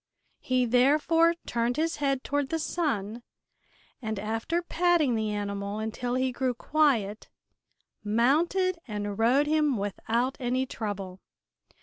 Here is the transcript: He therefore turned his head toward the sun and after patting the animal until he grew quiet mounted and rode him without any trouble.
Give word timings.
He 0.39 0.65
therefore 0.65 1.35
turned 1.45 1.77
his 1.77 1.97
head 1.97 2.23
toward 2.23 2.49
the 2.49 2.57
sun 2.57 3.21
and 4.01 4.17
after 4.17 4.63
patting 4.63 5.13
the 5.13 5.29
animal 5.29 5.77
until 5.77 6.15
he 6.15 6.31
grew 6.31 6.55
quiet 6.55 7.29
mounted 8.03 8.79
and 8.87 9.19
rode 9.19 9.45
him 9.45 9.77
without 9.77 10.37
any 10.39 10.65
trouble. 10.65 11.19